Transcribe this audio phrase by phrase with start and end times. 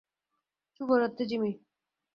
[0.75, 1.51] শুভরাত্রি, জিমি।